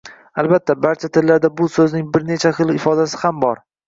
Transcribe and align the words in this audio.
Albatta, 0.43 0.75
barcha 0.85 1.09
tillarda 1.17 1.51
bu 1.59 1.67
so’zning 1.73 2.07
bir 2.15 2.25
necha 2.31 2.53
xil 2.61 2.73
ifodasi 2.77 3.21
ham 3.25 3.45
bor. 3.45 3.63